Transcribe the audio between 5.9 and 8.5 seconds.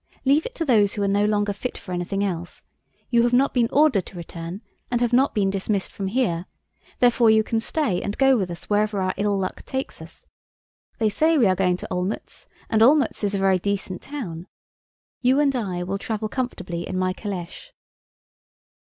from here; therefore, you can stay and go with